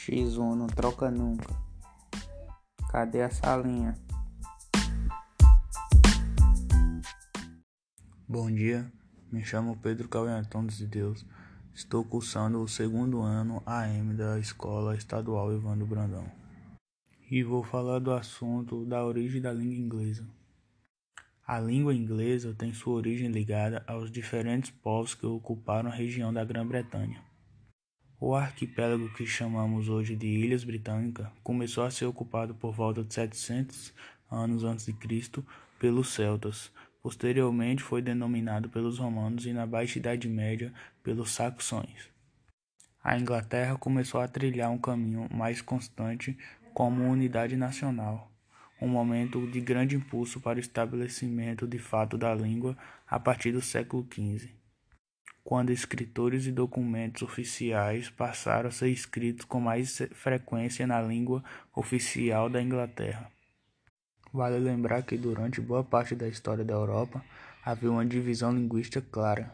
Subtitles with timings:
[0.00, 1.54] X1 não troca nunca.
[2.90, 3.94] Cadê a salinha?
[8.26, 8.90] Bom dia,
[9.30, 11.26] me chamo Pedro Cauê Antônio de Deus.
[11.74, 16.24] Estou cursando o segundo ano AM da Escola Estadual Evandro Brandão.
[17.30, 20.26] E vou falar do assunto da origem da língua inglesa.
[21.46, 26.42] A língua inglesa tem sua origem ligada aos diferentes povos que ocuparam a região da
[26.42, 27.29] Grã-Bretanha.
[28.22, 33.14] O arquipélago que chamamos hoje de Ilhas Britânicas começou a ser ocupado por volta de
[33.14, 33.94] 700
[34.30, 35.42] anos antes de Cristo
[35.78, 36.70] pelos celtas.
[37.02, 40.70] Posteriormente foi denominado pelos romanos e na Baixa Idade Média
[41.02, 42.10] pelos saxões.
[43.02, 46.36] A Inglaterra começou a trilhar um caminho mais constante
[46.74, 48.30] como unidade nacional,
[48.82, 52.76] um momento de grande impulso para o estabelecimento de fato da língua
[53.08, 54.59] a partir do século XV
[55.42, 61.42] quando escritores e documentos oficiais passaram a ser escritos com mais frequência na língua
[61.74, 63.30] oficial da Inglaterra.
[64.32, 67.24] Vale lembrar que durante boa parte da história da Europa
[67.64, 69.52] havia uma divisão linguística clara.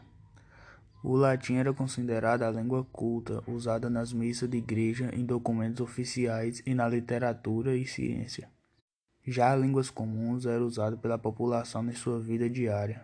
[1.03, 6.61] O latim era considerado a língua culta, usada nas missas de igreja, em documentos oficiais
[6.65, 8.49] e na literatura e ciência.
[9.25, 13.03] Já línguas comuns era usada pela população em sua vida diária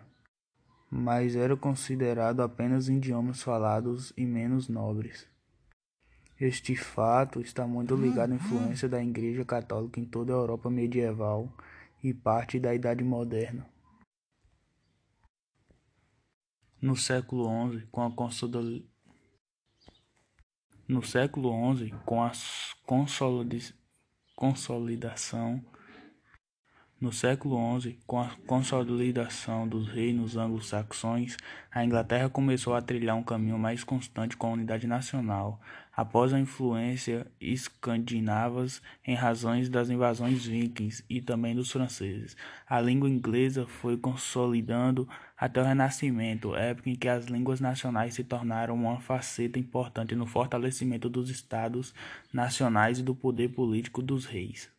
[0.95, 5.27] mas era considerado apenas idiomas falados e menos nobres.
[6.39, 11.51] Este fato está muito ligado à influência da Igreja Católica em toda a Europa medieval
[12.03, 13.67] e parte da Idade Moderna.
[16.79, 18.13] No século XI, com a
[20.87, 22.31] no século XI, com a
[24.35, 25.65] consolidação
[27.03, 31.35] no século XI, com a consolidação dos reinos anglo-saxões,
[31.69, 35.59] a Inglaterra começou a trilhar um caminho mais constante com a unidade nacional,
[35.93, 42.37] após a influência escandinavas em razões das invasões vikings e também dos franceses.
[42.65, 45.05] A língua inglesa foi consolidando
[45.37, 50.25] até o Renascimento, época em que as línguas nacionais se tornaram uma faceta importante no
[50.25, 51.93] fortalecimento dos estados
[52.31, 54.71] nacionais e do poder político dos reis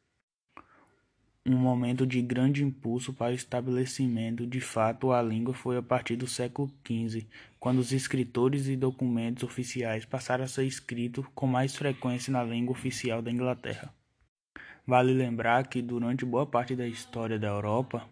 [1.46, 6.16] um momento de grande impulso para o estabelecimento de fato da língua foi a partir
[6.16, 7.26] do século XV,
[7.60, 12.72] quando os escritores e documentos oficiais passaram a ser escritos com mais frequência na língua
[12.72, 13.92] oficial da Inglaterra.
[14.86, 18.08] Vale lembrar que durante boa parte da história da Europa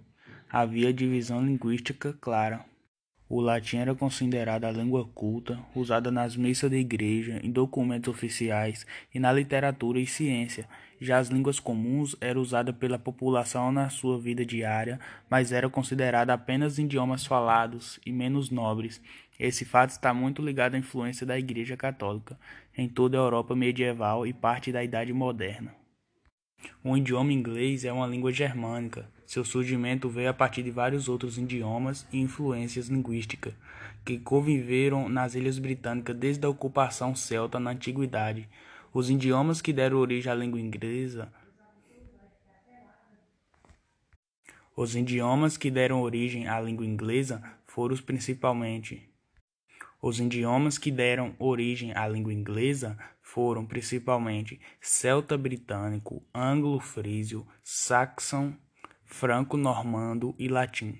[0.50, 2.71] havia divisão linguística clara.
[3.34, 8.86] O latim era considerado a língua culta, usada nas missas da igreja, em documentos oficiais
[9.14, 10.68] e na literatura e ciência.
[11.00, 15.00] Já as línguas comuns eram usadas pela população na sua vida diária,
[15.30, 19.00] mas eram consideradas apenas idiomas falados e menos nobres.
[19.40, 22.38] Esse fato está muito ligado à influência da Igreja Católica
[22.76, 25.81] em toda a Europa medieval e parte da Idade Moderna.
[26.82, 29.08] O idioma inglês é uma língua germânica.
[29.26, 33.54] Seu surgimento veio a partir de vários outros idiomas e influências linguísticas
[34.04, 38.48] que conviveram nas Ilhas Britânicas desde a ocupação celta na Antiguidade.
[38.92, 41.32] Os idiomas que deram origem à língua inglesa
[44.74, 49.06] Os idiomas que deram origem à língua inglesa foram principalmente
[50.00, 52.98] os idiomas que deram origem à língua inglesa
[53.32, 58.54] foram principalmente celta-britânico, anglo-frísio, saxão,
[59.06, 60.98] franco-normando e latim.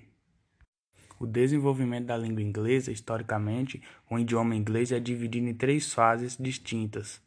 [1.19, 7.21] O desenvolvimento da língua inglesa, historicamente, o idioma inglês é dividido em três fases distintas,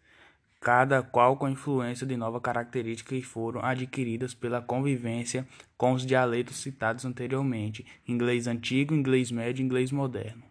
[0.61, 5.47] cada qual com influência de novas características que foram adquiridas pela convivência
[5.77, 10.43] com os dialetos citados anteriormente, inglês antigo, inglês médio e inglês moderno.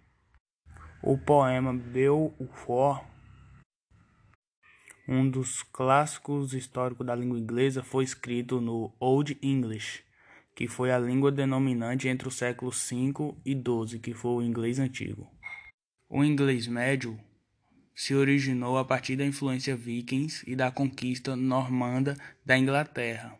[1.03, 2.69] O poema Beowulf,
[5.07, 10.03] um dos clássicos históricos da língua inglesa, foi escrito no Old English,
[10.55, 14.79] que foi a língua denominante entre os séculos V e XII, que foi o inglês
[14.79, 15.29] antigo.
[16.09, 17.19] O inglês médio
[17.93, 23.37] se originou a partir da influência vikings e da conquista normanda da Inglaterra.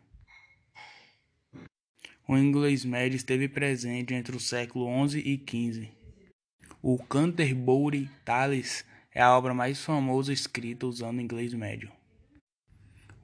[2.28, 5.88] O inglês médio esteve presente entre o século XI e XV.
[6.82, 8.84] O Canterbury Tales
[9.16, 11.90] é a obra mais famosa escrita usando inglês médio.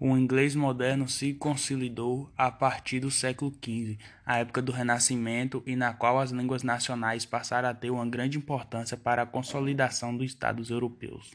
[0.00, 5.76] O inglês moderno se consolidou a partir do século XV, a época do Renascimento, e
[5.76, 10.30] na qual as línguas nacionais passaram a ter uma grande importância para a consolidação dos
[10.30, 11.34] Estados europeus.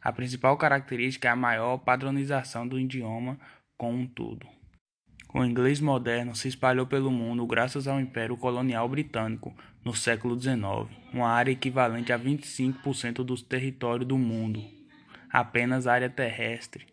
[0.00, 3.36] A principal característica é a maior padronização do idioma
[3.76, 4.46] como um todo.
[5.26, 10.40] Com o inglês moderno, se espalhou pelo mundo graças ao Império Colonial Britânico no século
[10.40, 10.58] XIX,
[11.12, 14.62] uma área equivalente a 25% do território do mundo,
[15.30, 16.86] apenas área terrestre.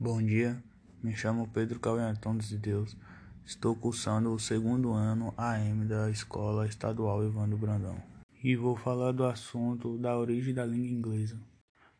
[0.00, 0.62] Bom dia,
[1.02, 2.02] me chamo Pedro Cauê
[2.38, 2.96] de Deus.
[3.44, 8.17] Estou cursando o segundo ano AM da Escola Estadual Ivando Brandão.
[8.42, 11.40] E vou falar do assunto da origem da língua inglesa.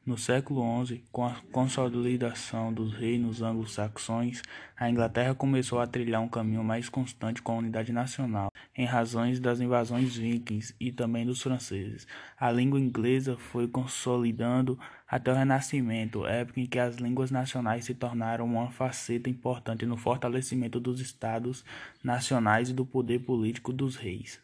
[0.06, 4.40] No século XI, com a consolidação dos reinos anglo-saxões,
[4.76, 9.40] a Inglaterra começou a trilhar um caminho mais constante com a unidade nacional, em razões
[9.40, 12.06] das invasões vikings e também dos franceses.
[12.38, 17.94] A língua inglesa foi consolidando até o Renascimento, época em que as línguas nacionais se
[17.94, 21.64] tornaram uma faceta importante no fortalecimento dos estados
[22.02, 24.40] nacionais e do poder político dos reis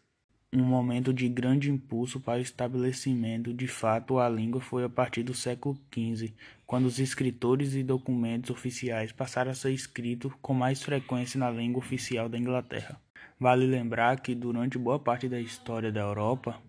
[0.57, 5.25] um momento de grande impulso para o estabelecimento de fato a língua foi a partir
[5.25, 6.33] do século XV,
[6.65, 11.81] quando os escritores e documentos oficiais passaram a ser escritos com mais frequência na língua
[11.81, 13.01] oficial da Inglaterra.
[13.39, 16.61] Vale lembrar que durante boa parte da história da Europa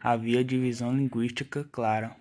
[0.00, 2.14] havia divisão linguística clara.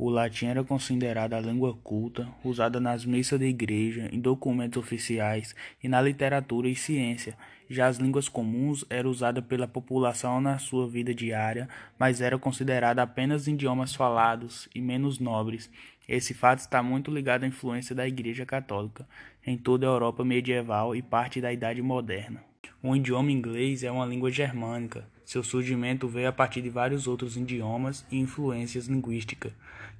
[0.00, 5.56] O latim era considerado a língua culta, usada nas missas da igreja, em documentos oficiais
[5.82, 7.36] e na literatura e ciência.
[7.68, 11.68] Já as línguas comuns eram usadas pela população na sua vida diária,
[11.98, 15.68] mas eram consideradas apenas idiomas falados e menos nobres.
[16.08, 19.04] Esse fato está muito ligado à influência da Igreja Católica
[19.44, 22.44] em toda a Europa medieval e parte da Idade Moderna.
[22.80, 25.04] O idioma inglês é uma língua germânica.
[25.28, 29.52] Seu surgimento veio a partir de vários outros idiomas e influências linguísticas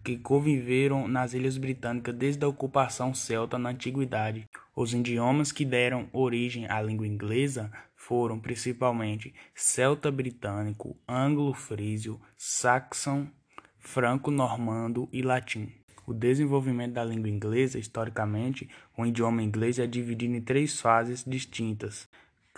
[0.03, 4.49] que conviveram nas Ilhas Britânicas desde a ocupação celta na antiguidade.
[4.75, 13.31] Os idiomas que deram origem à língua inglesa foram principalmente celta-britânico, anglo-frísio, saxão,
[13.79, 15.71] franco-normando e latim.
[16.07, 18.67] O desenvolvimento da língua inglesa, historicamente,
[18.97, 22.09] o idioma inglês é dividido em três fases distintas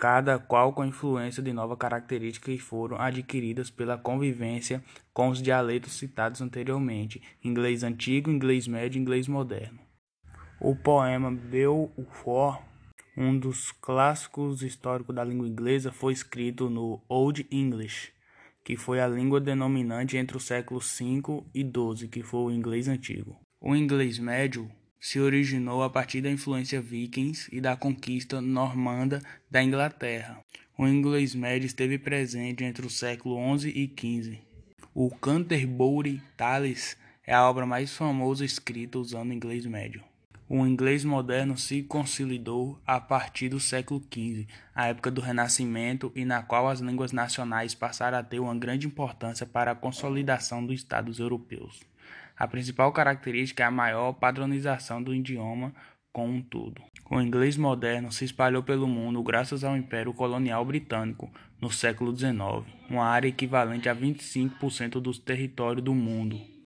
[0.01, 4.83] cada qual com influência de novas características que foram adquiridas pela convivência
[5.13, 9.79] com os dialetos citados anteriormente, inglês antigo, inglês médio e inglês moderno.
[10.59, 12.25] O poema Beowulf,
[13.15, 18.11] um dos clássicos históricos da língua inglesa, foi escrito no Old English,
[18.63, 22.87] que foi a língua denominante entre os séculos V e XII, que foi o inglês
[22.87, 23.39] antigo.
[23.61, 24.67] O inglês médio
[25.01, 29.19] se originou a partir da influência vikings e da conquista normanda
[29.49, 30.39] da Inglaterra.
[30.77, 34.39] O inglês médio esteve presente entre o século XI e XV.
[34.93, 36.95] O Canterbury Tales
[37.25, 40.03] é a obra mais famosa escrita usando inglês médio.
[40.47, 44.45] O inglês moderno se consolidou a partir do século XV,
[44.75, 48.85] a época do Renascimento, e na qual as línguas nacionais passaram a ter uma grande
[48.85, 51.89] importância para a consolidação dos Estados europeus.
[52.41, 55.71] A principal característica é a maior padronização do idioma
[56.11, 56.81] como um todo.
[57.07, 62.65] O inglês moderno se espalhou pelo mundo graças ao Império Colonial Britânico no século XIX,
[62.89, 66.41] uma área equivalente a 25% dos territórios do mundo.